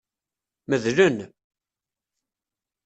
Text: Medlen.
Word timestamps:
Medlen. 0.67 1.17